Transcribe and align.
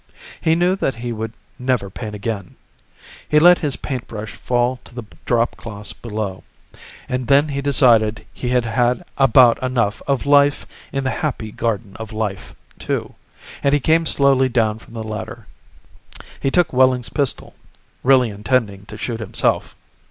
He 0.41 0.55
knew 0.55 0.75
that 0.77 0.95
he 0.95 1.13
would 1.13 1.31
never 1.59 1.87
paint 1.91 2.15
again. 2.15 2.55
He 3.29 3.37
let 3.37 3.59
his 3.59 3.75
paintbrush 3.75 4.31
fall 4.31 4.77
to 4.77 4.95
the 4.95 5.03
dropcloths 5.27 5.93
below. 5.93 6.43
And 7.07 7.27
then 7.27 7.49
he 7.49 7.61
decided 7.61 8.25
he 8.33 8.49
had 8.49 8.65
had 8.65 9.05
about 9.19 9.61
enough 9.61 10.01
of 10.07 10.25
life 10.25 10.65
in 10.91 11.03
the 11.03 11.11
Happy 11.11 11.51
Garden 11.51 11.95
of 11.97 12.11
Life, 12.11 12.55
too, 12.79 13.13
and 13.61 13.73
he 13.75 13.79
came 13.79 14.07
slowly 14.07 14.49
down 14.49 14.79
from 14.79 14.95
the 14.95 15.03
ladder. 15.03 15.45
He 16.39 16.49
took 16.49 16.73
Wehling's 16.73 17.09
pistol, 17.09 17.53
really 18.01 18.31
intending 18.31 18.87
to 18.87 18.97
shoot 18.97 19.19
himself. 19.19 19.75